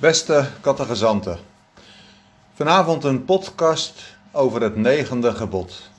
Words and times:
Beste 0.00 0.46
kattegezanten, 0.60 1.38
vanavond 2.54 3.04
een 3.04 3.24
podcast 3.24 4.16
over 4.32 4.62
het 4.62 4.76
negende 4.76 5.34
gebod. 5.34 5.90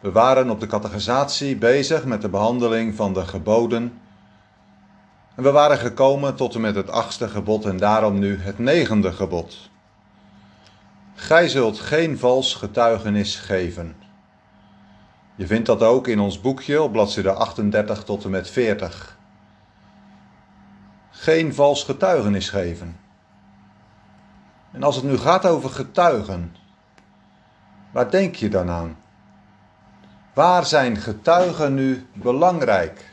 We 0.00 0.12
waren 0.12 0.50
op 0.50 0.60
de 0.60 0.66
catechisatie 0.66 1.56
bezig 1.56 2.04
met 2.04 2.22
de 2.22 2.28
behandeling 2.28 2.94
van 2.94 3.12
de 3.12 3.24
geboden. 3.24 4.00
En 5.34 5.42
we 5.42 5.50
waren 5.50 5.78
gekomen 5.78 6.36
tot 6.36 6.54
en 6.54 6.60
met 6.60 6.74
het 6.74 6.90
achtste 6.90 7.28
gebod 7.28 7.64
en 7.64 7.76
daarom 7.76 8.18
nu 8.18 8.38
het 8.40 8.58
negende 8.58 9.12
gebod. 9.12 9.70
Gij 11.14 11.48
zult 11.48 11.78
geen 11.78 12.18
vals 12.18 12.54
getuigenis 12.54 13.36
geven. 13.36 13.96
Je 15.34 15.46
vindt 15.46 15.66
dat 15.66 15.82
ook 15.82 16.06
in 16.06 16.20
ons 16.20 16.40
boekje 16.40 16.82
op 16.82 16.92
bladzijde 16.92 17.32
38 17.32 18.04
tot 18.04 18.24
en 18.24 18.30
met 18.30 18.50
40 18.50 19.15
geen 21.26 21.54
vals 21.54 21.84
getuigenis 21.84 22.48
geven. 22.48 22.96
En 24.72 24.82
als 24.82 24.96
het 24.96 25.04
nu 25.04 25.18
gaat 25.18 25.46
over 25.46 25.70
getuigen, 25.70 26.56
waar 27.92 28.10
denk 28.10 28.34
je 28.34 28.48
dan 28.48 28.70
aan? 28.70 28.96
Waar 30.34 30.66
zijn 30.66 30.96
getuigen 30.96 31.74
nu 31.74 32.06
belangrijk? 32.12 33.10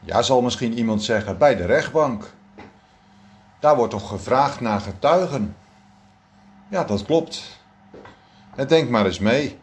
Ja, 0.00 0.22
zal 0.22 0.42
misschien 0.42 0.72
iemand 0.72 1.02
zeggen, 1.02 1.38
bij 1.38 1.56
de 1.56 1.64
rechtbank. 1.64 2.32
Daar 3.60 3.76
wordt 3.76 3.92
toch 3.92 4.08
gevraagd 4.08 4.60
naar 4.60 4.80
getuigen? 4.80 5.56
Ja, 6.68 6.84
dat 6.84 7.04
klopt. 7.04 7.60
En 8.54 8.68
denk 8.68 8.90
maar 8.90 9.06
eens 9.06 9.18
mee. 9.18 9.60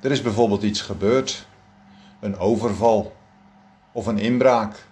Er 0.00 0.10
is 0.10 0.22
bijvoorbeeld 0.22 0.62
iets 0.62 0.80
gebeurd, 0.80 1.46
een 2.20 2.38
overval 2.38 3.16
of 3.92 4.06
een 4.06 4.18
inbraak. 4.18 4.86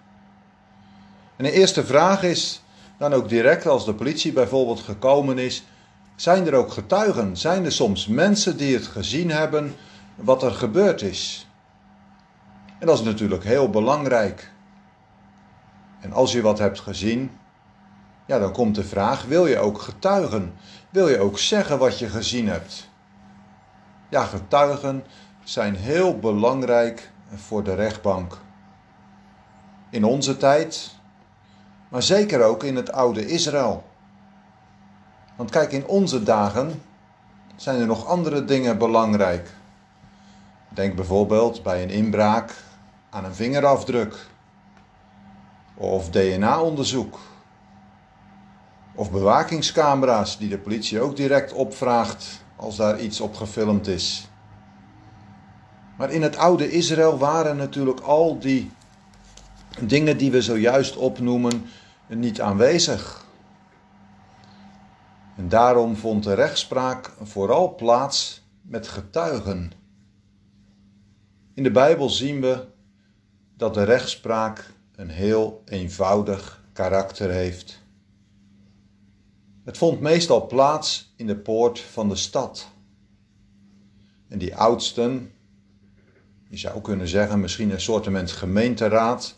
En 1.37 1.43
de 1.43 1.51
eerste 1.51 1.85
vraag 1.85 2.23
is 2.23 2.61
dan 2.97 3.13
ook 3.13 3.29
direct 3.29 3.67
als 3.67 3.85
de 3.85 3.93
politie 3.93 4.33
bijvoorbeeld 4.33 4.79
gekomen 4.79 5.37
is: 5.37 5.63
zijn 6.15 6.47
er 6.47 6.53
ook 6.53 6.71
getuigen? 6.71 7.37
Zijn 7.37 7.65
er 7.65 7.71
soms 7.71 8.07
mensen 8.07 8.57
die 8.57 8.75
het 8.75 8.87
gezien 8.87 9.31
hebben 9.31 9.75
wat 10.15 10.43
er 10.43 10.51
gebeurd 10.51 11.01
is? 11.01 11.47
En 12.79 12.87
dat 12.87 12.99
is 12.99 13.05
natuurlijk 13.05 13.43
heel 13.43 13.69
belangrijk. 13.69 14.51
En 15.99 16.13
als 16.13 16.31
je 16.31 16.41
wat 16.41 16.59
hebt 16.59 16.79
gezien, 16.79 17.31
ja, 18.25 18.39
dan 18.39 18.51
komt 18.51 18.75
de 18.75 18.83
vraag: 18.83 19.25
wil 19.25 19.45
je 19.45 19.57
ook 19.57 19.81
getuigen? 19.81 20.53
Wil 20.89 21.07
je 21.07 21.19
ook 21.19 21.39
zeggen 21.39 21.77
wat 21.79 21.99
je 21.99 22.09
gezien 22.09 22.47
hebt? 22.47 22.89
Ja, 24.09 24.23
getuigen 24.23 25.03
zijn 25.43 25.75
heel 25.75 26.19
belangrijk 26.19 27.11
voor 27.35 27.63
de 27.63 27.73
rechtbank. 27.73 28.37
In 29.89 30.03
onze 30.03 30.37
tijd, 30.37 30.96
maar 31.89 32.03
zeker 32.03 32.43
ook 32.43 32.63
in 32.63 32.75
het 32.75 32.91
oude 32.91 33.27
Israël. 33.27 33.83
Want 35.35 35.49
kijk, 35.49 35.71
in 35.71 35.87
onze 35.87 36.23
dagen 36.23 36.81
zijn 37.55 37.79
er 37.79 37.87
nog 37.87 38.05
andere 38.05 38.45
dingen 38.45 38.77
belangrijk. 38.77 39.49
Denk 40.69 40.95
bijvoorbeeld 40.95 41.63
bij 41.63 41.83
een 41.83 41.89
inbraak 41.89 42.53
aan 43.09 43.25
een 43.25 43.35
vingerafdruk 43.35 44.27
of 45.75 46.09
DNA-onderzoek 46.09 47.19
of 48.95 49.11
bewakingscamera's 49.11 50.37
die 50.37 50.49
de 50.49 50.57
politie 50.57 51.01
ook 51.01 51.15
direct 51.15 51.53
opvraagt 51.53 52.41
als 52.55 52.75
daar 52.75 52.99
iets 52.99 53.21
op 53.21 53.35
gefilmd 53.35 53.87
is. 53.87 54.29
Maar 55.97 56.11
in 56.11 56.21
het 56.21 56.37
oude 56.37 56.71
Israël 56.71 57.17
waren 57.17 57.57
natuurlijk 57.57 57.99
al 57.99 58.39
die 58.39 58.71
dingen 59.81 60.17
die 60.17 60.31
we 60.31 60.41
zojuist 60.41 60.95
opnoemen 60.95 61.65
niet 62.07 62.41
aanwezig. 62.41 63.25
En 65.35 65.49
daarom 65.49 65.95
vond 65.95 66.23
de 66.23 66.33
rechtspraak 66.33 67.13
vooral 67.21 67.75
plaats 67.75 68.41
met 68.61 68.87
getuigen. 68.87 69.71
In 71.53 71.63
de 71.63 71.71
Bijbel 71.71 72.09
zien 72.09 72.41
we 72.41 72.65
dat 73.57 73.73
de 73.73 73.83
rechtspraak 73.83 74.73
een 74.95 75.09
heel 75.09 75.61
eenvoudig 75.65 76.63
karakter 76.73 77.29
heeft. 77.29 77.81
Het 79.63 79.77
vond 79.77 79.99
meestal 79.99 80.47
plaats 80.47 81.13
in 81.15 81.27
de 81.27 81.37
poort 81.37 81.79
van 81.79 82.09
de 82.09 82.15
stad. 82.15 82.67
En 84.27 84.37
die 84.37 84.55
oudsten, 84.55 85.31
je 86.49 86.57
zou 86.57 86.81
kunnen 86.81 87.07
zeggen 87.07 87.39
misschien 87.39 87.71
een 87.71 87.81
soort 87.81 88.31
gemeenteraad 88.31 89.36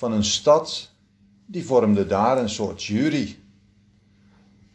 van 0.00 0.12
een 0.12 0.24
stad, 0.24 0.90
die 1.46 1.64
vormde 1.64 2.06
daar 2.06 2.38
een 2.38 2.48
soort 2.48 2.84
jury. 2.84 3.38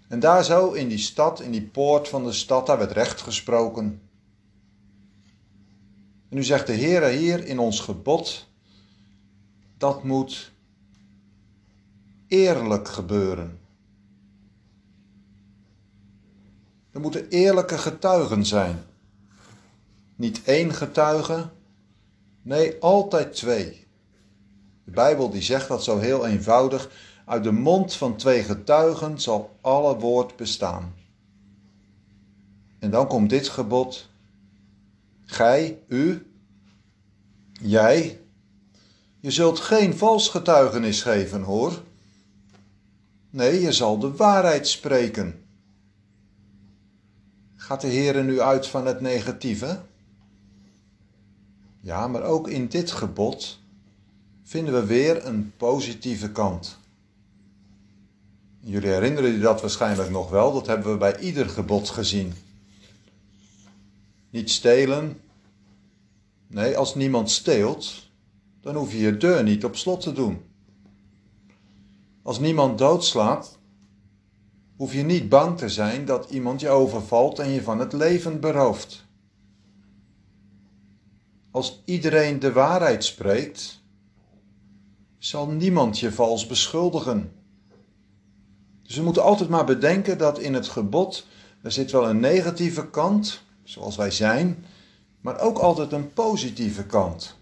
En 0.08 0.20
daar 0.20 0.44
zo 0.44 0.72
in 0.72 0.88
die 0.88 0.98
stad, 0.98 1.42
in 1.42 1.52
die 1.52 1.62
poort 1.68 2.08
van 2.08 2.24
de 2.24 2.32
stad, 2.32 2.66
daar 2.66 2.78
werd 2.78 2.92
recht 2.92 3.22
gesproken. 3.22 4.02
En 6.30 6.36
nu 6.36 6.44
zegt 6.44 6.68
de 6.68 6.74
Heer 6.74 7.04
hier 7.04 7.46
in 7.46 7.60
ons 7.60 7.80
gebod, 7.80 8.48
dat 9.78 10.04
moet 10.04 10.52
eerlijk 12.28 12.88
gebeuren. 12.88 13.60
Er 16.92 17.00
moeten 17.00 17.30
eerlijke 17.30 17.78
getuigen 17.78 18.46
zijn. 18.46 18.84
Niet 20.16 20.44
één 20.44 20.74
getuige, 20.74 21.50
nee, 22.42 22.82
altijd 22.82 23.36
twee. 23.36 23.85
De 24.86 24.92
Bijbel 24.92 25.30
die 25.30 25.42
zegt 25.42 25.68
dat 25.68 25.84
zo 25.84 25.98
heel 25.98 26.26
eenvoudig. 26.28 26.90
Uit 27.26 27.44
de 27.44 27.52
mond 27.52 27.94
van 27.94 28.16
twee 28.16 28.44
getuigen 28.44 29.22
zal 29.22 29.58
alle 29.62 30.00
woord 30.00 30.36
bestaan. 30.36 30.94
En 32.80 32.90
dan 32.90 33.08
komt 33.08 33.30
dit 33.30 33.48
gebod. 33.48 34.10
Gij, 35.24 35.80
u, 35.88 36.32
jij, 37.52 38.22
je 39.20 39.32
zult 39.32 39.60
geen 39.60 39.98
vals 39.98 40.30
getuigenis 40.30 41.02
geven, 41.02 41.42
hoor. 41.42 41.82
Nee, 43.30 43.62
je 43.62 43.72
zal 43.72 44.00
de 44.00 44.16
waarheid 44.16 44.68
spreken. 44.68 45.46
Gaat 47.56 47.82
de 47.82 47.88
Heer 47.88 48.24
nu 48.24 48.40
uit 48.40 48.68
van 48.68 48.86
het 48.86 49.02
negatieve? 49.02 49.82
Ja, 51.80 52.08
maar 52.08 52.24
ook 52.24 52.50
in 52.50 52.68
dit 52.68 52.92
gebod 52.92 53.60
vinden 54.48 54.74
we 54.74 54.86
weer 54.86 55.26
een 55.26 55.54
positieve 55.58 56.32
kant. 56.32 56.78
Jullie 58.60 58.90
herinneren 58.90 59.32
je 59.32 59.40
dat 59.40 59.62
waarschijnlijk 59.62 60.10
nog 60.10 60.30
wel, 60.30 60.54
dat 60.54 60.68
hebben 60.68 60.92
we 60.92 60.98
bij 60.98 61.20
ieder 61.20 61.50
gebod 61.50 61.90
gezien. 61.90 62.34
Niet 64.30 64.50
stelen. 64.50 65.20
Nee, 66.48 66.78
als 66.78 66.96
niemand 66.96 67.32
steelt, 67.32 68.10
dan 68.62 68.76
hoef 68.76 68.92
je 68.92 68.98
je 68.98 69.18
deur 69.18 69.44
niet 69.44 69.66
op 69.66 69.76
slot 69.76 70.02
te 70.02 70.14
doen. 70.14 70.42
Als 72.22 72.40
niemand 72.40 72.78
doodslaat, 72.78 73.58
hoef 74.76 74.94
je 74.94 75.04
niet 75.04 75.30
bang 75.30 75.58
te 75.58 75.70
zijn 75.70 76.06
dat 76.06 76.30
iemand 76.30 76.62
je 76.62 76.70
overvalt 76.70 77.40
en 77.40 77.50
je 77.50 77.62
van 77.64 77.80
het 77.80 77.94
leven 77.94 78.40
berooft. 78.40 79.06
Als 81.52 81.82
iedereen 81.86 82.40
de 82.40 82.52
waarheid 82.52 83.04
spreekt, 83.04 83.84
zal 85.26 85.48
niemand 85.48 86.00
je 86.00 86.12
vals 86.12 86.48
beschuldigen. 86.48 87.32
Dus 88.84 88.96
we 88.96 89.04
moeten 89.04 89.24
altijd 89.24 89.50
maar 89.50 89.66
bedenken 89.66 90.18
dat 90.18 90.40
in 90.40 90.54
het 90.54 90.68
gebod 90.68 91.28
er 91.62 91.72
zit 91.72 91.92
wel 91.92 92.10
een 92.10 92.20
negatieve 92.20 92.90
kant, 92.90 93.42
zoals 93.64 93.96
wij 93.96 94.12
zijn, 94.12 94.66
maar 95.22 95.40
ook 95.40 95.58
altijd 95.58 95.92
een 95.92 96.14
positieve 96.14 96.84
kant. 96.84 97.36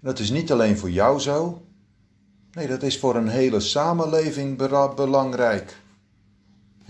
dat 0.00 0.18
is 0.18 0.30
niet 0.30 0.52
alleen 0.52 0.78
voor 0.78 0.90
jou 0.90 1.20
zo, 1.20 1.62
nee, 2.52 2.66
dat 2.66 2.82
is 2.82 2.98
voor 2.98 3.16
een 3.16 3.28
hele 3.28 3.60
samenleving 3.60 4.56
belangrijk. 4.96 5.80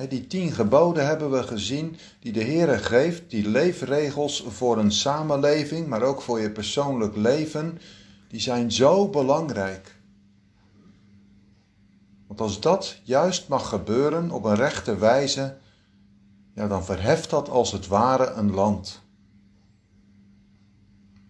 Die 0.08 0.26
tien 0.26 0.52
geboden 0.52 1.06
hebben 1.06 1.30
we 1.30 1.42
gezien, 1.42 1.96
die 2.20 2.32
de 2.32 2.42
Heer 2.42 2.78
geeft, 2.78 3.30
die 3.30 3.48
leefregels 3.48 4.44
voor 4.48 4.78
een 4.78 4.92
samenleving, 4.92 5.86
maar 5.86 6.02
ook 6.02 6.22
voor 6.22 6.40
je 6.40 6.50
persoonlijk 6.50 7.16
leven, 7.16 7.78
die 8.28 8.40
zijn 8.40 8.72
zo 8.72 9.08
belangrijk. 9.08 9.96
Want 12.26 12.40
als 12.40 12.60
dat 12.60 13.00
juist 13.02 13.48
mag 13.48 13.68
gebeuren 13.68 14.30
op 14.30 14.44
een 14.44 14.54
rechte 14.54 14.96
wijze, 14.96 15.56
ja, 16.54 16.68
dan 16.68 16.84
verheft 16.84 17.30
dat 17.30 17.48
als 17.48 17.72
het 17.72 17.86
ware 17.86 18.30
een 18.30 18.50
land. 18.50 19.04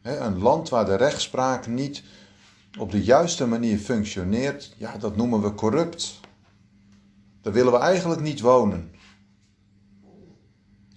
een 0.02 0.38
land 0.38 0.68
waar 0.68 0.84
de 0.84 0.94
rechtspraak 0.94 1.66
niet 1.66 2.02
op 2.78 2.90
de 2.90 3.04
juiste 3.04 3.46
manier 3.46 3.78
functioneert, 3.78 4.74
ja, 4.76 4.96
dat 4.98 5.16
noemen 5.16 5.42
we 5.42 5.54
corrupt. 5.54 6.20
Daar 7.40 7.52
willen 7.52 7.72
we 7.72 7.78
eigenlijk 7.78 8.20
niet 8.20 8.40
wonen. 8.40 8.90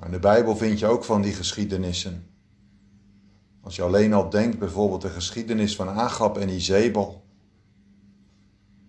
In 0.06 0.12
de 0.12 0.19
Bijbel 0.19 0.56
vind 0.56 0.80
je 0.80 0.88
ook 0.88 1.04
van 1.04 1.22
die 1.22 1.34
geschiedenissen. 1.34 2.29
Als 3.69 3.77
je 3.77 3.83
alleen 3.83 4.13
al 4.13 4.30
denkt 4.30 4.60
bijvoorbeeld 4.60 5.01
de 5.01 5.10
geschiedenis 5.10 5.75
van 5.75 5.89
Agab 5.89 6.38
en 6.38 6.50
Izebel. 6.50 7.24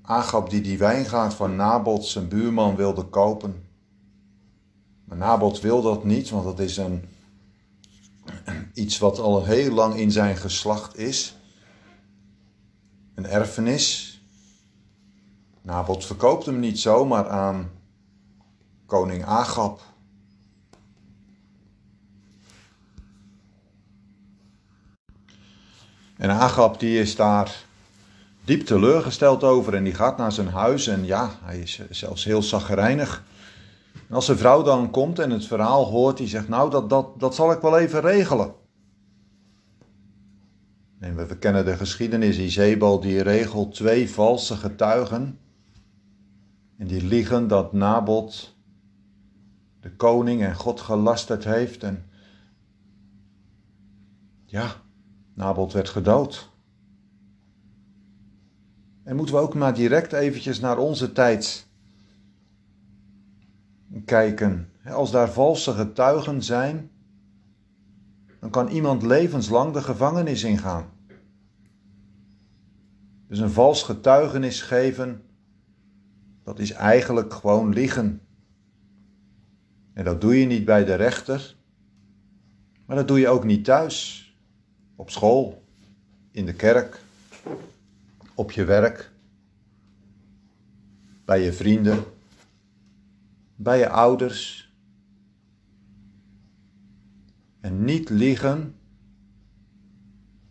Agab 0.03 0.51
die 0.51 0.61
die 0.61 0.79
wijngaard 0.79 1.35
van 1.35 1.57
Nabot, 1.57 2.05
zijn 2.05 2.29
buurman, 2.29 2.77
wilde 2.77 3.05
kopen. 3.05 3.69
Maar 5.05 5.17
Nabot 5.17 5.61
wil 5.61 5.83
dat 5.83 6.05
niet, 6.05 6.31
want 6.31 6.45
dat 6.45 6.59
is 6.59 6.77
een, 6.77 7.05
iets 8.75 8.99
wat 8.99 9.19
al 9.19 9.45
heel 9.45 9.73
lang 9.73 9.95
in 9.95 10.11
zijn 10.11 10.37
geslacht 10.37 10.99
is. 10.99 11.37
Een 13.15 13.27
erfenis. 13.27 14.21
Nabot 15.63 16.07
verkoopt 16.07 16.47
hem 16.47 16.59
niet 16.59 16.79
zomaar 16.79 17.29
aan 17.29 17.71
koning 18.87 19.25
Agab. 19.25 19.81
En 26.21 26.31
Agab 26.31 26.81
die 26.81 26.99
is 26.99 27.17
daar 27.17 27.65
diep 28.45 28.67
teleurgesteld 28.67 29.45
over 29.45 29.75
en 29.75 29.85
die 29.85 29.95
gaat 29.95 30.17
naar 30.17 30.33
zijn 30.33 30.49
huis 30.49 30.87
en 30.87 31.05
ja, 31.05 31.31
hij 31.43 31.59
is 31.59 31.81
zelfs 31.91 32.25
heel 32.25 32.43
zaggerijnig. 32.43 33.25
En 34.09 34.15
als 34.15 34.25
zijn 34.25 34.39
vrouw 34.39 34.63
dan 34.63 34.91
komt 34.91 35.19
en 35.19 35.31
het 35.31 35.47
verhaal 35.47 35.85
hoort, 35.85 36.17
die 36.17 36.29
zegt 36.29 36.49
nou 36.49 36.71
dat, 36.71 36.91
dat, 36.91 37.21
dat 37.21 37.35
zal 37.35 37.53
ik 37.53 37.61
wel 37.61 37.79
even 37.79 38.01
regelen. 38.01 38.55
En 40.99 41.17
we, 41.17 41.39
kennen 41.39 41.65
de 41.65 41.77
geschiedenis, 41.77 42.39
Izebel 42.39 43.01
die 43.01 43.23
regelt 43.23 43.75
twee 43.75 44.11
valse 44.11 44.57
getuigen. 44.57 45.39
En 46.79 46.87
die 46.87 47.05
liegen 47.05 47.49
dat 47.49 47.73
Nabot 47.73 48.55
de 49.81 49.97
koning 49.97 50.43
en 50.43 50.55
God 50.55 50.81
gelasterd 50.81 51.45
heeft. 51.45 51.83
En 51.83 52.05
ja, 54.45 54.77
Nabot 55.41 55.73
werd 55.73 55.89
gedood. 55.89 56.51
En 59.03 59.17
moeten 59.17 59.35
we 59.35 59.41
ook 59.41 59.55
maar 59.55 59.75
direct 59.75 60.13
eventjes 60.13 60.61
naar 60.61 60.79
onze 60.79 61.13
tijd 61.13 61.67
kijken. 64.05 64.69
Als 64.85 65.11
daar 65.11 65.31
valse 65.31 65.73
getuigen 65.73 66.43
zijn, 66.43 66.91
dan 68.41 68.51
kan 68.51 68.69
iemand 68.69 69.03
levenslang 69.03 69.73
de 69.73 69.83
gevangenis 69.83 70.45
ingaan. 70.45 70.85
Dus 73.29 73.39
een 73.39 73.51
vals 73.51 73.83
getuigenis 73.83 74.63
geven, 74.63 75.23
dat 76.45 76.59
is 76.59 76.71
eigenlijk 76.71 77.33
gewoon 77.35 77.73
liegen. 77.73 78.21
En 79.93 80.05
dat 80.05 80.21
doe 80.21 80.41
je 80.41 80.47
niet 80.47 80.65
bij 80.65 80.85
de 80.85 80.95
rechter, 80.95 81.57
maar 82.87 82.97
dat 82.97 83.09
doe 83.09 83.19
je 83.19 83.29
ook 83.29 83.45
niet 83.45 83.65
thuis, 83.65 84.25
op 85.01 85.11
school, 85.11 85.63
in 86.31 86.47
de 86.47 86.53
kerk, 86.53 87.01
op 88.35 88.51
je 88.51 88.65
werk, 88.65 89.11
bij 91.25 91.43
je 91.43 91.53
vrienden, 91.53 92.05
bij 93.57 93.79
je 93.79 93.89
ouders. 93.89 94.71
En 97.61 97.85
niet 97.85 98.09
liegen, 98.09 98.75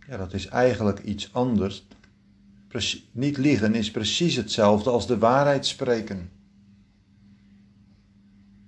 ja, 0.07 0.17
dat 0.17 0.33
is 0.33 0.47
eigenlijk 0.47 0.99
iets 0.99 1.33
anders. 1.33 1.87
niet 3.11 3.37
liegen 3.37 3.75
is 3.75 3.91
precies 3.91 4.35
hetzelfde 4.35 4.89
als 4.89 5.07
de 5.07 5.17
waarheid 5.17 5.65
spreken. 5.65 6.31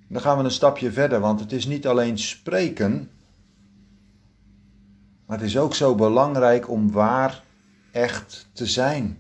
Dan 0.08 0.22
gaan 0.22 0.38
we 0.38 0.44
een 0.44 0.52
stapje 0.52 0.92
verder, 0.92 1.20
want 1.20 1.40
het 1.40 1.52
is 1.52 1.66
niet 1.66 1.88
alleen 1.88 2.18
spreken, 2.18 3.10
maar 5.32 5.40
het 5.40 5.50
is 5.50 5.58
ook 5.58 5.76
zo 5.76 5.96
belangrijk 5.96 6.70
om 6.70 6.92
waar 6.92 7.44
echt 7.92 8.50
te 8.54 8.66
zijn. 8.66 9.18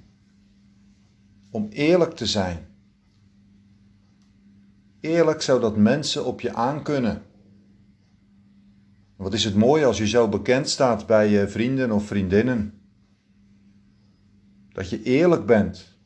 Om 1.52 1.68
eerlijk 1.69 2.16
te 2.16 2.25
zijn. 2.25 2.68
Eerlijk 5.00 5.42
zodat 5.42 5.78
mensen 5.78 6.25
op 6.25 6.42
je 6.42 6.54
aankunnen. 6.54 7.22
Wat 9.16 9.34
is 9.34 9.44
het 9.44 9.56
mooi 9.56 9.84
als 9.84 9.98
je 9.98 10.08
zo 10.08 10.28
bekend 10.28 10.69
staat 10.69 11.08
bij 11.08 11.30
je 11.30 11.48
vrienden 11.48 11.92
of 11.92 12.06
vriendinnen. 12.06 12.81
Dat 14.69 14.90
je 14.90 15.04
eerlijk 15.04 15.46
bent. 15.46 15.98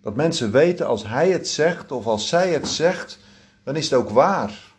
Dat 0.00 0.16
mensen 0.16 0.50
weten 0.50 0.86
als 0.86 1.06
hij 1.06 1.30
het 1.30 1.48
zegt 1.48 1.92
of 1.92 2.06
als 2.06 2.28
zij 2.28 2.52
het 2.52 2.68
zegt, 2.68 3.18
dan 3.64 3.76
is 3.76 3.90
het 3.90 4.00
ook 4.00 4.10
waar. 4.10 4.71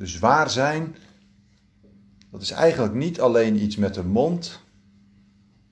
Dus 0.00 0.18
waar 0.18 0.50
zijn, 0.50 0.96
dat 2.30 2.42
is 2.42 2.50
eigenlijk 2.50 2.94
niet 2.94 3.20
alleen 3.20 3.62
iets 3.62 3.76
met 3.76 3.94
de 3.94 4.04
mond. 4.04 4.60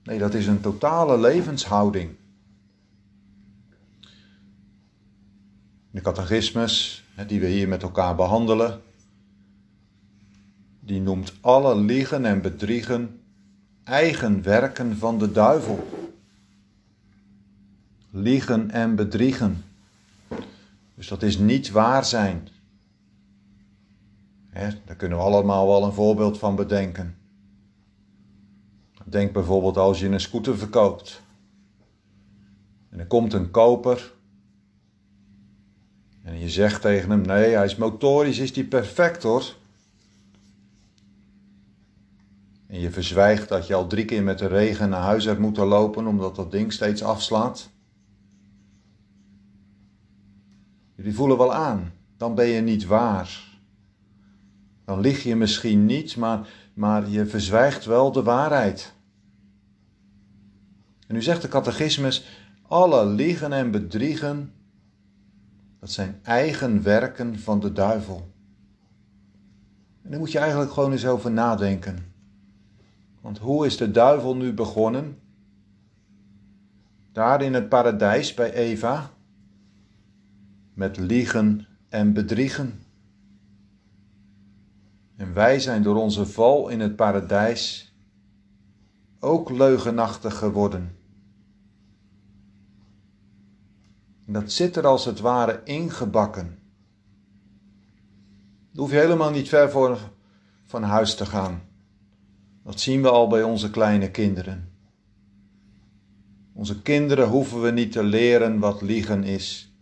Nee, 0.03 0.19
dat 0.19 0.33
is 0.33 0.47
een 0.47 0.61
totale 0.61 1.19
levenshouding. 1.19 2.11
De 5.91 6.01
catechismus, 6.01 7.03
die 7.27 7.39
we 7.39 7.47
hier 7.47 7.67
met 7.67 7.81
elkaar 7.81 8.15
behandelen, 8.15 8.81
die 10.79 11.01
noemt 11.01 11.33
alle 11.41 11.75
liegen 11.75 12.25
en 12.25 12.41
bedriegen 12.41 13.21
eigen 13.83 14.41
werken 14.41 14.97
van 14.97 15.19
de 15.19 15.31
duivel. 15.31 15.87
Liegen 18.09 18.71
en 18.71 18.95
bedriegen. 18.95 19.63
Dus 20.95 21.07
dat 21.07 21.23
is 21.23 21.37
niet 21.37 21.71
waar 21.71 22.05
zijn. 22.05 22.47
Daar 24.53 24.95
kunnen 24.97 25.17
we 25.17 25.23
allemaal 25.23 25.67
wel 25.67 25.83
een 25.83 25.93
voorbeeld 25.93 26.37
van 26.37 26.55
bedenken. 26.55 27.17
Denk 29.05 29.33
bijvoorbeeld 29.33 29.77
als 29.77 29.99
je 29.99 30.07
een 30.07 30.19
scooter 30.19 30.57
verkoopt. 30.57 31.21
En 32.89 32.99
er 32.99 33.07
komt 33.07 33.33
een 33.33 33.51
koper. 33.51 34.13
En 36.23 36.39
je 36.39 36.49
zegt 36.49 36.81
tegen 36.81 37.09
hem: 37.09 37.21
nee, 37.21 37.53
hij 37.55 37.65
is 37.65 37.75
motorisch, 37.75 38.39
is 38.39 38.53
die 38.53 38.65
perfect 38.65 39.23
hoor. 39.23 39.55
En 42.67 42.79
je 42.79 42.91
verzwijgt 42.91 43.49
dat 43.49 43.67
je 43.67 43.73
al 43.73 43.87
drie 43.87 44.05
keer 44.05 44.23
met 44.23 44.39
de 44.39 44.47
regen 44.47 44.89
naar 44.89 45.01
huis 45.01 45.25
hebt 45.25 45.39
moeten 45.39 45.65
lopen 45.65 46.07
omdat 46.07 46.35
dat 46.35 46.51
ding 46.51 46.73
steeds 46.73 47.03
afslaat. 47.03 47.69
Jullie 50.95 51.13
voelen 51.13 51.37
wel 51.37 51.53
aan, 51.53 51.93
dan 52.17 52.35
ben 52.35 52.47
je 52.47 52.61
niet 52.61 52.85
waar. 52.85 53.48
Dan 54.89 54.99
lig 54.99 55.23
je 55.23 55.35
misschien 55.35 55.85
niet, 55.85 56.17
maar, 56.17 56.47
maar 56.73 57.09
je 57.09 57.25
verzwijgt 57.25 57.85
wel 57.85 58.11
de 58.11 58.23
waarheid. 58.23 58.93
En 61.07 61.15
nu 61.15 61.21
zegt 61.21 61.41
de 61.41 61.47
catechismus, 61.47 62.25
alle 62.67 63.05
liegen 63.05 63.53
en 63.53 63.71
bedriegen, 63.71 64.53
dat 65.79 65.91
zijn 65.91 66.19
eigen 66.23 66.83
werken 66.83 67.39
van 67.39 67.59
de 67.59 67.71
duivel. 67.71 68.31
En 70.01 70.09
daar 70.09 70.19
moet 70.19 70.31
je 70.31 70.39
eigenlijk 70.39 70.71
gewoon 70.71 70.91
eens 70.91 71.05
over 71.05 71.31
nadenken. 71.31 72.13
Want 73.21 73.37
hoe 73.37 73.65
is 73.65 73.77
de 73.77 73.91
duivel 73.91 74.35
nu 74.35 74.53
begonnen? 74.53 75.17
Daar 77.11 77.41
in 77.41 77.53
het 77.53 77.69
paradijs 77.69 78.33
bij 78.33 78.53
Eva, 78.53 79.11
met 80.73 80.97
liegen 80.97 81.67
en 81.89 82.13
bedriegen. 82.13 82.78
En 85.19 85.33
wij 85.33 85.59
zijn 85.59 85.83
door 85.83 85.95
onze 85.95 86.25
val 86.25 86.69
in 86.69 86.79
het 86.79 86.95
paradijs 86.95 87.93
ook 89.19 89.49
leugenachtig 89.49 90.37
geworden. 90.37 90.95
En 94.25 94.33
dat 94.33 94.51
zit 94.51 94.75
er 94.75 94.87
als 94.87 95.05
het 95.05 95.19
ware 95.19 95.61
ingebakken. 95.63 96.59
Dan 98.71 98.83
hoef 98.83 98.91
je 98.91 98.97
helemaal 98.97 99.31
niet 99.31 99.49
ver 99.49 99.71
voor, 99.71 99.97
van 100.65 100.83
huis 100.83 101.15
te 101.15 101.25
gaan. 101.25 101.61
Dat 102.63 102.79
zien 102.79 103.01
we 103.01 103.09
al 103.09 103.27
bij 103.27 103.43
onze 103.43 103.69
kleine 103.69 104.11
kinderen. 104.11 104.71
Onze 106.53 106.81
kinderen 106.81 107.27
hoeven 107.27 107.61
we 107.61 107.71
niet 107.71 107.91
te 107.91 108.03
leren 108.03 108.59
wat 108.59 108.81
liegen 108.81 109.23
is. 109.23 109.73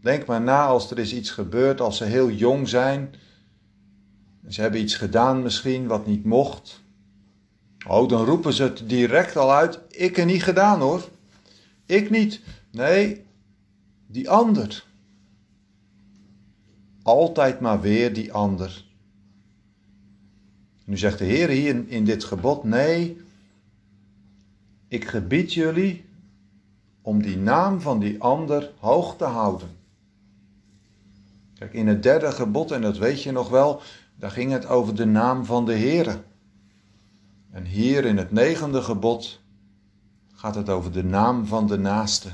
Denk 0.00 0.26
maar 0.26 0.42
na 0.42 0.66
als 0.66 0.90
er 0.90 0.98
is 0.98 1.14
iets 1.14 1.30
gebeurd, 1.30 1.80
als 1.80 1.96
ze 1.96 2.04
heel 2.04 2.30
jong 2.30 2.68
zijn. 2.68 3.14
Ze 4.48 4.60
hebben 4.60 4.80
iets 4.80 4.96
gedaan 4.96 5.42
misschien 5.42 5.86
wat 5.86 6.06
niet 6.06 6.24
mocht. 6.24 6.82
Oh, 7.86 8.08
dan 8.08 8.24
roepen 8.24 8.52
ze 8.52 8.62
het 8.62 8.88
direct 8.88 9.36
al 9.36 9.52
uit. 9.52 9.80
Ik 9.88 10.16
heb 10.16 10.26
niet 10.26 10.42
gedaan 10.42 10.80
hoor. 10.80 11.08
Ik 11.86 12.10
niet. 12.10 12.40
Nee, 12.70 13.24
die 14.06 14.30
ander. 14.30 14.84
Altijd 17.02 17.60
maar 17.60 17.80
weer 17.80 18.12
die 18.12 18.32
ander. 18.32 18.84
Nu 20.84 20.98
zegt 20.98 21.18
de 21.18 21.24
Heer 21.24 21.48
hier 21.48 21.88
in 21.88 22.04
dit 22.04 22.24
gebod: 22.24 22.64
nee, 22.64 23.20
ik 24.88 25.04
gebied 25.04 25.52
jullie 25.52 26.04
om 27.02 27.22
die 27.22 27.36
naam 27.36 27.80
van 27.80 27.98
die 27.98 28.22
ander 28.22 28.72
hoog 28.78 29.16
te 29.16 29.24
houden. 29.24 29.68
Kijk, 31.54 31.72
in 31.72 31.86
het 31.86 32.02
derde 32.02 32.32
gebod, 32.32 32.70
en 32.70 32.80
dat 32.80 32.98
weet 32.98 33.22
je 33.22 33.32
nog 33.32 33.48
wel, 33.48 33.80
daar 34.16 34.30
ging 34.30 34.52
het 34.52 34.66
over 34.66 34.94
de 34.94 35.04
naam 35.04 35.44
van 35.44 35.64
de 35.64 35.72
Heer. 35.72 36.24
En 37.50 37.64
hier 37.64 38.04
in 38.04 38.16
het 38.16 38.32
negende 38.32 38.82
gebod 38.82 39.40
gaat 40.32 40.54
het 40.54 40.68
over 40.68 40.92
de 40.92 41.04
naam 41.04 41.46
van 41.46 41.66
de 41.66 41.78
naaste. 41.78 42.28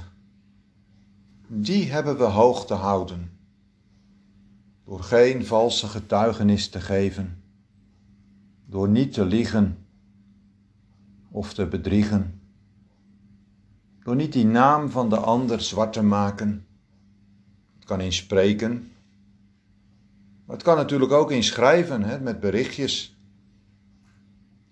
Die 1.46 1.90
hebben 1.90 2.18
we 2.18 2.24
hoog 2.24 2.66
te 2.66 2.74
houden. 2.74 3.30
Door 4.84 5.02
geen 5.02 5.46
valse 5.46 5.86
getuigenis 5.86 6.68
te 6.68 6.80
geven. 6.80 7.42
Door 8.66 8.88
niet 8.88 9.12
te 9.12 9.24
liegen 9.24 9.86
of 11.30 11.54
te 11.54 11.66
bedriegen. 11.66 12.40
Door 14.02 14.16
niet 14.16 14.32
die 14.32 14.46
naam 14.46 14.90
van 14.90 15.08
de 15.08 15.16
ander 15.16 15.60
zwart 15.60 15.92
te 15.92 16.02
maken. 16.02 16.66
Het 17.74 17.84
kan 17.84 18.00
in 18.00 18.12
spreken. 18.12 18.89
Maar 20.50 20.58
het 20.58 20.68
kan 20.68 20.76
natuurlijk 20.78 21.12
ook 21.12 21.30
in 21.30 21.42
schrijven, 21.42 22.02
hè, 22.02 22.20
met 22.20 22.40
berichtjes. 22.40 23.16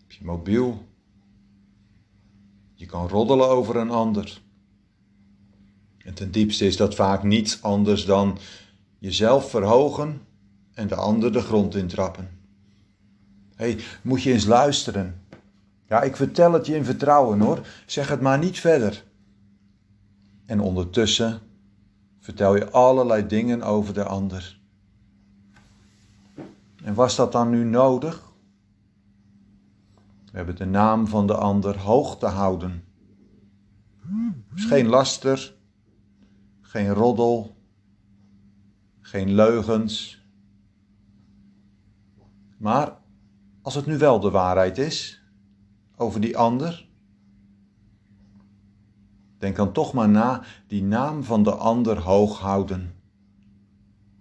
Op 0.03 0.13
je 0.13 0.25
mobiel. 0.25 0.87
Je 2.75 2.87
kan 2.87 3.09
roddelen 3.09 3.49
over 3.49 3.77
een 3.77 3.91
ander. 3.91 4.41
En 5.99 6.15
ten 6.15 6.31
diepste 6.31 6.67
is 6.67 6.77
dat 6.77 6.95
vaak 6.95 7.23
niets 7.23 7.63
anders 7.63 8.05
dan 8.05 8.39
jezelf 8.99 9.51
verhogen 9.51 10.21
en 10.75 10.89
de 10.89 10.95
ander 10.95 11.33
de 11.33 11.41
grond 11.41 11.75
intrappen. 11.75 12.29
Hé, 13.55 13.73
hey, 13.73 13.81
moet 14.03 14.23
je 14.23 14.33
eens 14.33 14.47
luisteren. 14.47 15.23
Ja, 15.89 16.03
ik 16.03 16.17
vertel 16.17 16.53
het 16.53 16.67
je 16.67 16.75
in 16.75 16.85
vertrouwen 16.85 17.41
hoor. 17.41 17.67
Zeg 17.87 18.09
het 18.09 18.21
maar 18.21 18.39
niet 18.39 18.61
verder. 18.61 19.05
En 20.47 20.61
ondertussen 20.61 21.41
vertel 22.19 22.57
je 22.57 22.71
allerlei 22.71 23.27
dingen 23.27 23.63
over 23.63 23.95
de 23.95 24.05
ander. 24.05 24.58
En 26.83 26.95
was 26.95 27.17
dat 27.17 27.33
dan 27.33 27.51
nu 27.51 27.65
nodig? 27.65 28.33
We 30.25 30.37
hebben 30.37 30.57
de 30.57 30.65
naam 30.65 31.07
van 31.07 31.27
de 31.27 31.35
ander 31.35 31.79
hoog 31.79 32.19
te 32.19 32.27
houden. 32.27 32.85
is 34.55 34.65
geen 34.65 34.87
laster, 34.87 35.55
geen 36.61 36.89
roddel, 36.89 37.57
geen 39.01 39.35
leugens. 39.35 40.23
Maar 42.59 42.97
als 43.63 43.75
het 43.75 43.87
nu 43.87 43.99
wel 43.99 44.21
de 44.21 44.31
waarheid 44.31 44.79
is 44.79 45.23
over 45.97 46.21
die 46.21 46.37
ander, 46.37 46.89
denk 49.39 49.57
dan 49.57 49.73
toch 49.73 49.93
maar 49.93 50.09
na 50.09 50.43
die 50.67 50.83
naam 50.83 51.25
van 51.25 51.43
de 51.43 51.55
ander 51.55 51.99
hoog 51.99 52.39
houden. 52.39 52.98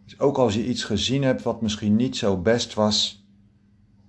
Dus 0.08 0.20
ook 0.20 0.38
als 0.38 0.54
je 0.54 0.68
iets 0.68 0.84
gezien 0.84 1.24
hebt 1.24 1.44
wat 1.44 1.62
misschien 1.62 1.96
niet 1.96 2.18
zo 2.18 2.38
best 2.42 2.74
was, 2.74 3.26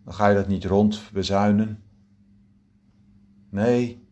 dan 0.05 0.14
ga 0.14 0.28
je 0.28 0.35
dat 0.35 0.49
niet 0.49 0.64
rond 0.64 1.02
bezuinen. 1.12 1.83
Nee, 3.50 4.07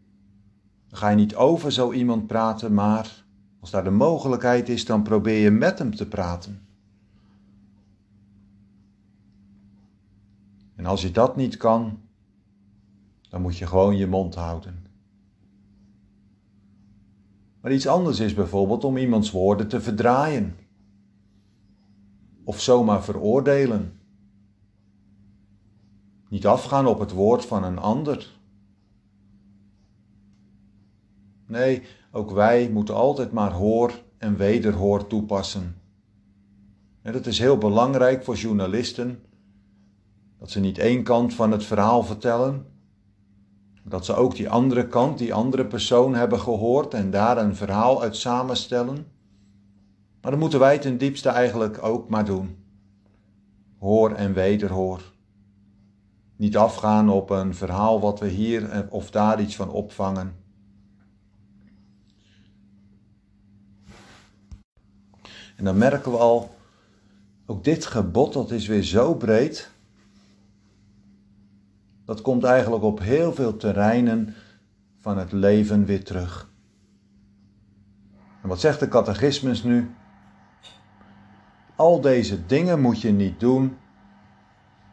dan 0.88 0.98
ga 0.98 1.08
je 1.08 1.16
niet 1.16 1.36
over 1.36 1.72
zo 1.72 1.92
iemand 1.92 2.26
praten, 2.26 2.74
maar 2.74 3.24
als 3.60 3.70
daar 3.70 3.84
de 3.84 3.90
mogelijkheid 3.90 4.68
is, 4.68 4.84
dan 4.84 5.02
probeer 5.02 5.38
je 5.38 5.50
met 5.50 5.78
hem 5.78 5.96
te 5.96 6.08
praten. 6.08 6.66
En 10.74 10.86
als 10.86 11.02
je 11.02 11.10
dat 11.10 11.36
niet 11.36 11.56
kan, 11.56 12.00
dan 13.28 13.42
moet 13.42 13.56
je 13.56 13.66
gewoon 13.66 13.96
je 13.96 14.06
mond 14.06 14.34
houden. 14.34 14.86
Maar 17.60 17.72
iets 17.72 17.86
anders 17.86 18.20
is 18.20 18.34
bijvoorbeeld 18.34 18.84
om 18.84 18.96
iemands 18.96 19.30
woorden 19.30 19.68
te 19.68 19.80
verdraaien. 19.80 20.56
Of 22.46 22.60
zomaar 22.60 23.04
veroordelen. 23.04 24.00
Niet 26.28 26.46
afgaan 26.46 26.86
op 26.86 26.98
het 26.98 27.12
woord 27.12 27.44
van 27.44 27.64
een 27.64 27.78
ander. 27.78 28.38
Nee, 31.46 31.82
ook 32.12 32.30
wij 32.30 32.70
moeten 32.70 32.94
altijd 32.94 33.32
maar 33.32 33.52
hoor 33.52 34.02
en 34.18 34.36
wederhoor 34.36 35.06
toepassen. 35.06 35.76
En 37.02 37.12
dat 37.12 37.26
is 37.26 37.38
heel 37.38 37.58
belangrijk 37.58 38.24
voor 38.24 38.34
journalisten, 38.34 39.22
dat 40.38 40.50
ze 40.50 40.60
niet 40.60 40.78
één 40.78 41.02
kant 41.02 41.34
van 41.34 41.50
het 41.50 41.64
verhaal 41.64 42.02
vertellen, 42.02 42.66
dat 43.82 44.04
ze 44.04 44.14
ook 44.14 44.36
die 44.36 44.50
andere 44.50 44.88
kant, 44.88 45.18
die 45.18 45.34
andere 45.34 45.66
persoon 45.66 46.14
hebben 46.14 46.40
gehoord 46.40 46.94
en 46.94 47.10
daar 47.10 47.38
een 47.38 47.56
verhaal 47.56 48.02
uit 48.02 48.16
samenstellen. 48.16 49.06
Maar 50.26 50.34
dat 50.34 50.44
moeten 50.44 50.60
wij 50.60 50.78
ten 50.78 50.98
diepste 50.98 51.28
eigenlijk 51.28 51.82
ook 51.82 52.08
maar 52.08 52.24
doen. 52.24 52.56
Hoor 53.78 54.12
en 54.12 54.32
wederhoor. 54.32 55.02
Niet 56.36 56.56
afgaan 56.56 57.08
op 57.08 57.30
een 57.30 57.54
verhaal 57.54 58.00
wat 58.00 58.20
we 58.20 58.28
hier 58.28 58.86
of 58.90 59.10
daar 59.10 59.40
iets 59.40 59.56
van 59.56 59.70
opvangen. 59.70 60.36
En 65.56 65.64
dan 65.64 65.78
merken 65.78 66.10
we 66.10 66.18
al, 66.18 66.54
ook 67.46 67.64
dit 67.64 67.86
gebod, 67.86 68.32
dat 68.32 68.50
is 68.50 68.66
weer 68.66 68.82
zo 68.82 69.14
breed. 69.14 69.70
Dat 72.04 72.20
komt 72.20 72.44
eigenlijk 72.44 72.82
op 72.82 72.98
heel 72.98 73.34
veel 73.34 73.56
terreinen 73.56 74.34
van 75.00 75.18
het 75.18 75.32
leven 75.32 75.84
weer 75.84 76.04
terug. 76.04 76.50
En 78.42 78.48
wat 78.48 78.60
zegt 78.60 78.80
de 78.80 78.88
catechismus 78.88 79.62
nu? 79.62 79.94
Al 81.76 82.00
deze 82.00 82.46
dingen 82.46 82.80
moet 82.80 83.00
je 83.00 83.10
niet 83.10 83.40
doen, 83.40 83.78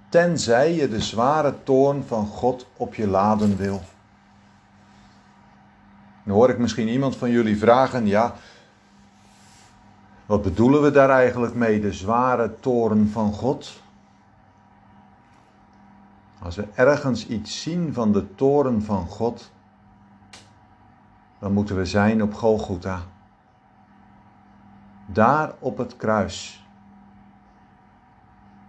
tenzij 0.10 0.74
je 0.74 0.88
de 0.90 1.02
zware 1.02 1.63
toorn 1.63 2.04
van 2.04 2.25
God 2.25 2.68
op 2.78 2.96
je 2.96 3.08
laden 3.08 3.58
wil. 3.58 3.82
Nu 6.24 6.34
hoor 6.34 6.50
ik 6.50 6.58
misschien 6.58 6.88
iemand 6.88 7.16
van 7.16 7.30
jullie 7.30 7.58
vragen, 7.58 8.08
ja, 8.08 8.36
wat 10.25 10.42
bedoelen 10.42 10.82
we 10.82 10.92
daar 10.92 11.10
eigenlijk 11.10 11.54
mee, 11.54 11.80
de 11.82 11.94
zware 11.94 12.60
toren 12.60 13.10
van 13.10 13.34
God? 13.34 13.82
Als 16.40 16.56
we 16.56 16.68
ergens 16.74 17.28
iets 17.28 17.62
zien 17.62 17.94
van 17.94 18.12
de 18.12 18.36
toren 18.36 18.82
van 18.82 19.08
God, 19.08 19.52
dan 21.40 21.54
moeten 21.54 21.75
we 21.75 21.86
zijn 21.86 22.24
op 22.24 22.34
Golgotha. 22.34 23.02
Daar 25.06 25.54
op 25.60 25.78
het 25.78 25.98
kruis. 25.98 26.62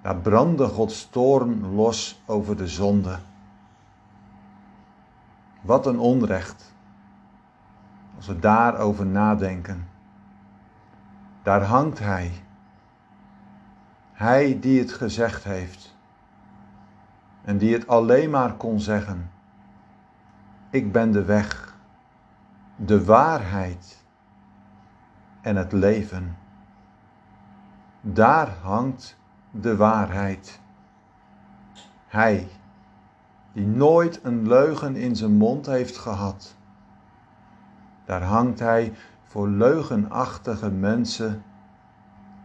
Daar 0.05 0.17
brandde 0.17 0.67
Gods 0.69 1.09
toorn 1.11 1.75
los 1.75 2.23
over 2.27 2.57
de 2.57 2.67
zonde. 2.67 3.19
Wat 5.61 5.87
een 5.87 5.99
onrecht. 5.99 6.75
Als 8.17 8.27
we 8.27 8.39
daarover 8.39 9.07
nadenken. 9.07 9.89
Daar 11.43 11.63
hangt 11.63 11.99
Hij. 11.99 12.33
Hij 14.13 14.61
die 14.61 14.81
het 14.81 14.93
gezegd 14.93 15.45
heeft 15.45 15.97
en 17.45 17.59
die 17.59 17.73
het 17.73 17.89
alleen 17.89 18.31
maar 18.31 18.53
kon 18.53 18.81
zeggen. 18.81 19.31
Ik 20.71 20.93
ben 20.93 21.13
de 21.13 21.25
weg, 21.25 21.77
de 22.77 23.05
waarheid 23.05 24.05
en 25.41 25.57
het 25.57 25.73
leven. 25.73 26.37
Daar 28.01 28.49
hangt 28.63 29.23
de 29.61 29.77
waarheid. 29.77 30.61
Hij, 32.07 32.49
die 33.53 33.67
nooit 33.67 34.21
een 34.23 34.49
leugen 34.49 34.97
in 34.97 35.17
zijn 35.17 35.37
mond 35.37 35.67
heeft 35.67 35.97
gehad. 35.97 36.57
Daar 38.05 38.23
hangt 38.23 38.59
hij 38.59 38.93
voor 39.23 39.49
leugenachtige 39.49 40.71
mensen 40.71 41.43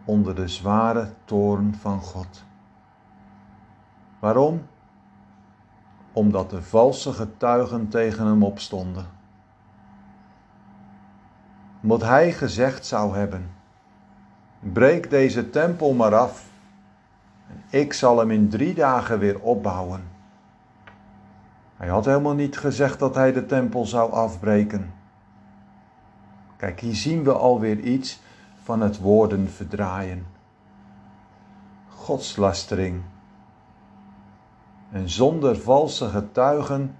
onder 0.05 0.35
de 0.35 0.47
zware 0.47 1.13
toorn 1.25 1.75
van 1.75 2.01
God. 2.01 2.43
Waarom? 4.19 4.67
Omdat 6.13 6.49
de 6.49 6.63
valse 6.63 7.13
getuigen 7.13 7.87
tegen 7.87 8.25
hem 8.25 8.43
opstonden. 8.43 9.05
Omdat 11.81 12.01
hij 12.01 12.31
gezegd 12.31 12.85
zou 12.85 13.15
hebben: 13.15 13.49
Breek 14.59 15.09
deze 15.09 15.49
tempel 15.49 15.93
maar 15.93 16.15
af, 16.15 16.48
ik 17.69 17.93
zal 17.93 18.17
hem 18.17 18.31
in 18.31 18.49
drie 18.49 18.73
dagen 18.73 19.19
weer 19.19 19.39
opbouwen. 19.39 20.03
Hij 21.77 21.87
had 21.87 22.05
helemaal 22.05 22.33
niet 22.33 22.57
gezegd 22.57 22.99
dat 22.99 23.15
hij 23.15 23.31
de 23.31 23.45
tempel 23.45 23.85
zou 23.85 24.11
afbreken. 24.11 24.93
Kijk, 26.57 26.79
hier 26.79 26.95
zien 26.95 27.23
we 27.23 27.33
alweer 27.33 27.79
iets 27.79 28.21
van 28.63 28.81
het 28.81 28.99
woorden 28.99 29.49
verdraaien. 29.49 30.25
Godslastering. 31.87 33.01
En 34.91 35.09
zonder 35.09 35.59
valse 35.59 36.09
getuigen 36.09 36.95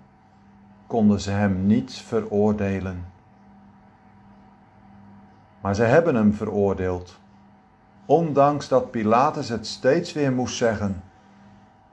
konden 0.88 1.20
ze 1.20 1.32
hem 1.32 1.66
niet 1.66 1.94
veroordelen. 1.94 3.06
Maar 5.62 5.76
ze 5.76 5.84
hebben 5.84 6.16
hem 6.16 6.34
veroordeeld, 6.34 7.19
ondanks 8.10 8.68
dat 8.68 8.92
Pilatus 8.92 9.50
het 9.50 9.68
steeds 9.68 10.14
weer 10.14 10.32
moest 10.32 10.58
zeggen. 10.58 11.04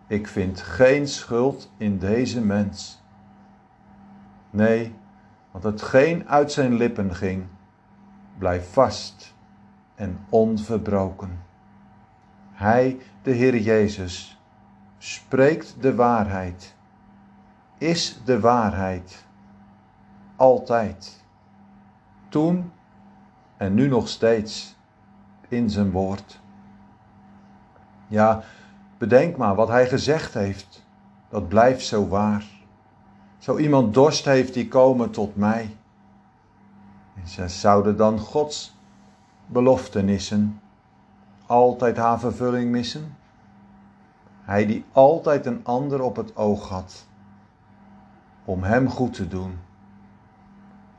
ik 0.06 0.26
vind 0.28 0.60
geen 0.60 1.08
schuld 1.08 1.70
in 1.76 1.98
deze 1.98 2.40
mens. 2.40 3.02
Nee, 4.50 4.94
want 5.50 5.64
hetgeen 5.64 6.28
uit 6.28 6.52
zijn 6.52 6.74
lippen 6.74 7.14
ging, 7.14 7.44
blijft 8.38 8.68
vast 8.68 9.34
en 9.94 10.18
onverbroken. 10.28 11.42
Hij, 12.52 12.98
de 13.22 13.30
Heer 13.30 13.58
Jezus, 13.58 14.40
spreekt 14.98 15.76
de 15.80 15.94
waarheid, 15.94 16.74
is 17.78 18.20
de 18.24 18.40
waarheid, 18.40 19.24
altijd, 20.36 21.24
toen 22.28 22.72
en 23.56 23.74
nu 23.74 23.88
nog 23.88 24.08
steeds 24.08 24.75
in 25.48 25.70
zijn 25.70 25.90
woord. 25.90 26.40
Ja, 28.08 28.42
bedenk 28.98 29.36
maar 29.36 29.54
wat 29.54 29.68
hij 29.68 29.88
gezegd 29.88 30.34
heeft, 30.34 30.84
dat 31.28 31.48
blijft 31.48 31.86
zo 31.86 32.08
waar. 32.08 32.44
Zo 33.38 33.58
iemand 33.58 33.94
dorst 33.94 34.24
heeft 34.24 34.54
die 34.54 34.68
komen 34.68 35.10
tot 35.10 35.36
mij. 35.36 35.76
En 37.14 37.28
ze 37.28 37.48
zouden 37.48 37.96
dan 37.96 38.18
Gods 38.18 38.74
beloftenissen 39.46 40.60
altijd 41.46 41.96
haar 41.96 42.18
vervulling 42.18 42.70
missen? 42.70 43.16
Hij 44.42 44.66
die 44.66 44.84
altijd 44.92 45.46
een 45.46 45.60
ander 45.64 46.02
op 46.02 46.16
het 46.16 46.36
oog 46.36 46.68
had, 46.68 47.06
om 48.44 48.62
hem 48.62 48.88
goed 48.88 49.14
te 49.14 49.28
doen, 49.28 49.58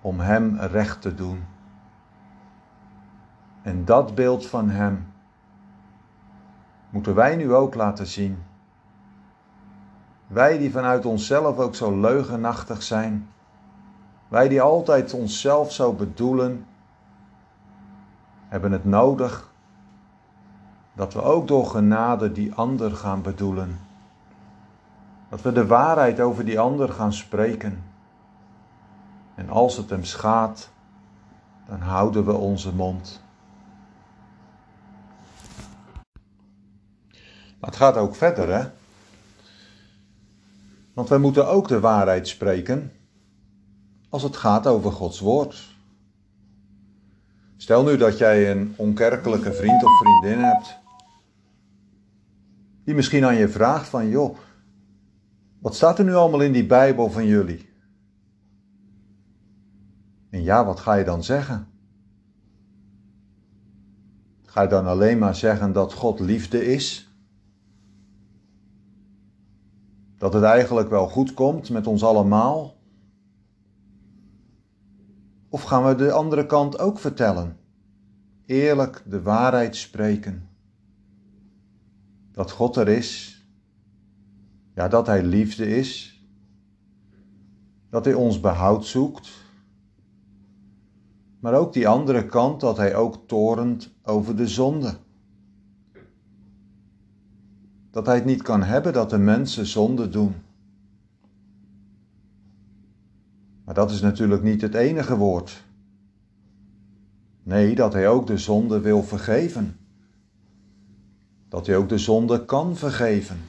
om 0.02 0.20
hem 0.20 0.60
recht 0.60 1.02
te 1.02 1.16
doen. 1.16 1.44
En 3.68 3.86
dat 3.86 4.16
beeld 4.16 4.46
van 4.46 4.70
hem 4.70 5.14
moeten 6.90 7.16
wij 7.16 7.36
nu 7.36 7.54
ook 7.54 7.76
laten 7.76 8.08
zien. 8.08 8.44
Wij 10.28 10.58
die 10.58 10.72
vanuit 10.72 11.06
onszelf 11.06 11.58
ook 11.58 11.76
zo 11.76 12.00
leugenachtig 12.00 12.84
zijn, 12.84 13.30
wij 14.28 14.48
die 14.48 14.62
altijd 14.62 15.14
onszelf 15.14 15.72
zo 15.72 15.94
bedoelen, 15.94 16.66
hebben 18.48 18.72
het 18.72 18.86
nodig 18.86 19.52
dat 20.94 21.14
we 21.14 21.22
ook 21.22 21.48
door 21.48 21.66
genade 21.66 22.32
die 22.32 22.54
ander 22.54 22.92
gaan 22.92 23.22
bedoelen. 23.22 23.80
Dat 25.30 25.42
we 25.42 25.52
de 25.52 25.68
waarheid 25.68 26.20
over 26.20 26.46
die 26.46 26.60
ander 26.60 26.90
gaan 26.90 27.14
spreken. 27.14 27.84
En 29.36 29.50
als 29.50 29.78
het 29.78 29.90
hem 29.90 30.04
schaadt, 30.04 30.72
dan 31.66 31.80
houden 31.80 32.26
we 32.26 32.34
onze 32.34 32.74
mond. 32.74 33.26
Maar 37.60 37.70
het 37.70 37.80
gaat 37.80 37.98
ook 37.98 38.16
verder, 38.16 38.54
hè? 38.54 38.70
Want 40.94 41.10
wij 41.10 41.18
moeten 41.18 41.48
ook 41.48 41.68
de 41.68 41.80
waarheid 41.80 42.28
spreken 42.28 42.92
als 44.10 44.24
het 44.24 44.36
gaat 44.36 44.68
over 44.68 44.92
Gods 44.92 45.20
woord. 45.20 45.76
Stel 47.58 47.84
nu 47.84 47.98
dat 47.98 48.18
jij 48.18 48.52
een 48.52 48.74
onkerkelijke 48.78 49.54
vriend 49.54 49.84
of 49.84 49.98
vriendin 49.98 50.40
hebt 50.40 50.78
die 52.88 52.96
misschien 52.96 53.26
aan 53.26 53.36
je 53.36 53.50
vraagt 53.50 53.88
van, 53.88 54.10
joh, 54.10 54.38
wat 55.60 55.76
staat 55.76 56.00
er 56.00 56.06
nu 56.06 56.14
allemaal 56.14 56.42
in 56.42 56.52
die 56.52 56.66
Bijbel 56.66 57.12
van 57.12 57.26
jullie? 57.26 57.70
En 60.30 60.44
ja, 60.44 60.66
wat 60.66 60.80
ga 60.80 60.94
je 60.94 61.04
dan 61.04 61.24
zeggen? 61.24 61.68
Ga 64.46 64.62
je 64.62 64.68
dan 64.68 64.88
alleen 64.88 65.18
maar 65.18 65.36
zeggen 65.36 65.74
dat 65.74 65.94
God 65.94 66.20
liefde 66.20 66.66
is? 66.66 67.07
Dat 70.18 70.34
het 70.34 70.44
eigenlijk 70.44 70.90
wel 70.90 71.08
goed 71.08 71.34
komt 71.34 71.70
met 71.70 71.88
ons 71.88 72.04
allemaal? 72.04 72.76
Of 75.50 75.64
gaan 75.64 75.86
we 75.86 75.96
de 75.96 76.12
andere 76.12 76.46
kant 76.46 76.80
ook 76.80 77.00
vertellen? 77.00 77.58
Eerlijk 78.46 79.04
de 79.06 79.22
waarheid 79.22 79.76
spreken 79.76 80.50
dat 82.32 82.52
God 82.52 82.76
er 82.76 82.88
is, 82.88 83.42
ja, 84.74 84.88
dat 84.88 85.08
Hij 85.08 85.24
liefde 85.24 85.68
is, 85.78 86.22
dat 87.90 88.06
Hij 88.06 88.14
ons 88.14 88.40
behoud 88.40 88.86
zoekt, 88.86 89.30
maar 91.40 91.54
ook 91.54 91.74
die 91.74 91.88
andere 91.88 92.26
kant 92.26 92.60
dat 92.60 92.78
Hij 92.78 92.96
ook 92.96 93.28
torent 93.28 93.94
over 94.04 94.36
de 94.36 94.48
zonde. 94.48 94.98
Dat 97.98 98.06
Hij 98.06 98.16
het 98.16 98.26
niet 98.26 98.42
kan 98.42 98.64
hebben 98.64 98.94
dat 98.94 99.10
de 99.10 99.18
mensen 99.18 99.66
zonde 99.66 100.10
doen. 100.10 100.36
Maar 103.66 103.76
dat 103.76 103.92
is 103.92 104.02
natuurlijk 104.02 104.44
niet 104.44 104.62
het 104.62 104.74
enige 104.74 105.18
woord. 105.18 105.64
Nee, 107.44 107.76
dat 107.76 107.94
Hij 107.94 108.08
ook 108.08 108.28
de 108.28 108.38
zonde 108.38 108.80
wil 108.80 109.04
vergeven 109.04 109.76
dat 111.50 111.68
hij 111.68 111.76
ook 111.76 111.90
de 111.90 111.98
zonde 111.98 112.46
kan 112.46 112.76
vergeven. 112.76 113.40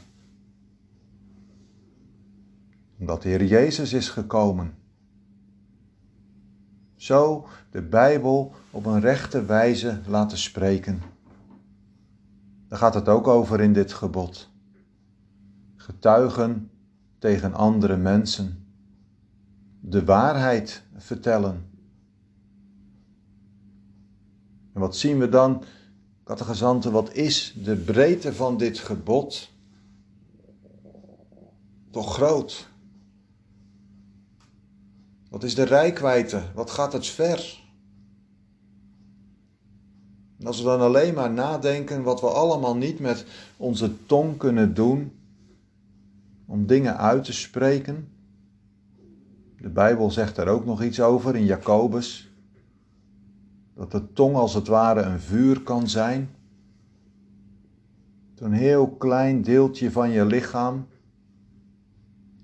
Omdat 2.98 3.22
de 3.22 3.28
Heer 3.28 3.44
Jezus 3.44 3.92
is 3.92 4.08
gekomen. 4.08 4.74
Zo 6.96 7.46
de 7.70 7.82
Bijbel 7.82 8.54
op 8.70 8.86
een 8.86 9.00
rechte 9.00 9.44
wijze 9.44 10.00
laten 10.06 10.38
spreken. 10.38 11.02
Daar 12.68 12.78
gaat 12.78 12.94
het 12.94 13.08
ook 13.08 13.26
over 13.26 13.60
in 13.60 13.72
dit 13.72 13.92
gebod. 13.92 14.50
Getuigen 15.76 16.70
tegen 17.18 17.54
andere 17.54 17.96
mensen. 17.96 18.66
De 19.80 20.04
waarheid 20.04 20.82
vertellen. 20.96 21.70
En 24.72 24.80
wat 24.80 24.96
zien 24.96 25.18
we 25.18 25.28
dan 25.28 25.64
Kattegezanten, 26.24 26.92
wat 26.92 27.12
is 27.14 27.54
de 27.64 27.76
breedte 27.76 28.34
van 28.34 28.56
dit 28.56 28.78
gebod? 28.78 29.50
Toch 31.90 32.14
groot. 32.14 32.68
Wat 35.30 35.42
is 35.42 35.54
de 35.54 35.62
rijkwijde? 35.62 36.42
Wat 36.54 36.70
gaat 36.70 36.92
het 36.92 37.06
ver? 37.06 37.67
Als 40.44 40.58
we 40.58 40.64
dan 40.64 40.80
alleen 40.80 41.14
maar 41.14 41.30
nadenken 41.30 42.02
wat 42.02 42.20
we 42.20 42.26
allemaal 42.26 42.76
niet 42.76 43.00
met 43.00 43.26
onze 43.56 44.06
tong 44.06 44.36
kunnen 44.36 44.74
doen 44.74 45.12
om 46.46 46.66
dingen 46.66 46.96
uit 46.96 47.24
te 47.24 47.32
spreken. 47.32 48.08
De 49.60 49.68
Bijbel 49.68 50.10
zegt 50.10 50.36
daar 50.36 50.48
ook 50.48 50.64
nog 50.64 50.82
iets 50.82 51.00
over 51.00 51.36
in 51.36 51.44
Jacobus. 51.44 52.30
Dat 53.74 53.90
de 53.90 54.12
tong 54.12 54.36
als 54.36 54.54
het 54.54 54.66
ware 54.66 55.00
een 55.00 55.20
vuur 55.20 55.62
kan 55.62 55.88
zijn. 55.88 56.30
Een 58.36 58.52
heel 58.52 58.88
klein 58.88 59.42
deeltje 59.42 59.90
van 59.90 60.10
je 60.10 60.24
lichaam. 60.24 60.86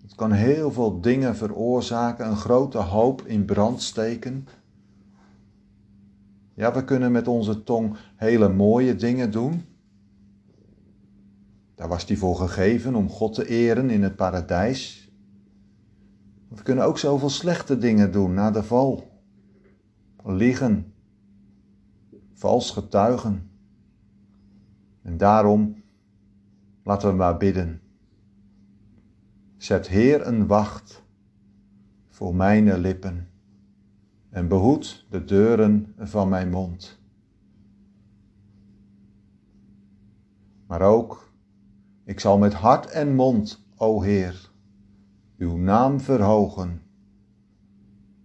Het 0.03 0.15
kan 0.15 0.33
heel 0.33 0.73
veel 0.73 1.01
dingen 1.01 1.37
veroorzaken, 1.37 2.27
een 2.27 2.37
grote 2.37 2.79
hoop 2.79 3.23
in 3.27 3.45
brand 3.45 3.83
steken. 3.83 4.49
Ja, 6.55 6.75
we 6.75 6.85
kunnen 6.85 7.13
met 7.13 7.29
onze 7.29 7.63
tong 7.63 7.97
hele 8.17 8.49
mooie 8.49 8.95
dingen 8.97 9.31
doen. 9.31 9.63
Daar 11.75 11.89
was 11.89 12.07
die 12.07 12.19
voor 12.19 12.37
gegeven 12.37 12.95
om 12.95 13.09
God 13.09 13.35
te 13.35 13.49
eren 13.49 13.91
in 13.91 14.03
het 14.03 14.17
paradijs. 14.17 15.13
We 16.49 16.63
kunnen 16.63 16.85
ook 16.85 16.99
zoveel 16.99 17.29
slechte 17.29 17.79
dingen 17.79 18.13
doen 18.13 18.35
na 18.35 18.51
de 18.51 18.63
val. 18.63 19.13
Liegen, 20.25 20.93
vals 22.33 22.71
getuigen. 22.71 23.51
En 25.03 25.17
daarom 25.17 25.83
laten 26.85 27.09
we 27.09 27.15
maar 27.15 27.37
bidden. 27.37 27.81
Zet 29.57 29.89
Heer 29.89 30.27
een 30.27 30.47
wacht 30.47 31.03
voor 32.09 32.35
mijn 32.35 32.79
lippen 32.79 33.29
en 34.35 34.49
behoed 34.49 35.07
de 35.11 35.25
deuren 35.25 35.95
van 35.99 36.29
mijn 36.29 36.51
mond. 36.51 36.99
Maar 40.67 40.81
ook, 40.81 41.33
ik 42.05 42.21
zal 42.21 42.39
met 42.39 42.55
hart 42.55 42.91
en 42.91 43.15
mond, 43.15 43.67
o 43.77 44.03
Heer, 44.03 44.51
uw 45.37 45.57
naam 45.57 46.01
verhogen 46.01 46.83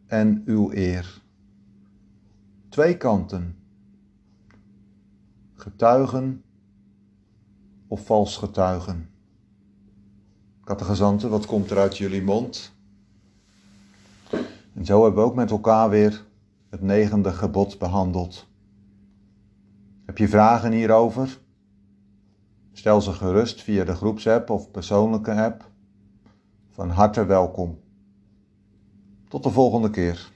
en 0.05 0.41
uw 0.45 0.71
eer. 0.71 1.21
Twee 2.69 2.97
kanten 2.97 3.55
getuigen 5.53 6.43
of 7.87 8.05
vals 8.05 8.37
getuigen? 8.37 9.09
Kattegezanten, 10.63 11.29
wat 11.29 11.45
komt 11.45 11.71
er 11.71 11.77
uit 11.77 11.97
jullie 11.97 12.23
mond? 12.23 12.78
En 14.73 14.85
zo 14.85 15.03
hebben 15.03 15.23
we 15.23 15.29
ook 15.29 15.35
met 15.35 15.51
elkaar 15.51 15.89
weer 15.89 16.25
het 16.69 16.81
negende 16.81 17.31
gebod 17.31 17.77
behandeld. 17.77 18.47
Heb 20.05 20.17
je 20.17 20.27
vragen 20.27 20.71
hierover? 20.71 21.39
Stel 22.71 23.01
ze 23.01 23.13
gerust 23.13 23.61
via 23.61 23.83
de 23.83 23.95
groepsapp 23.95 24.49
of 24.49 24.71
persoonlijke 24.71 25.33
app. 25.33 25.71
Van 26.69 26.89
harte 26.89 27.25
welkom. 27.25 27.79
Tot 29.27 29.43
de 29.43 29.49
volgende 29.49 29.89
keer. 29.89 30.31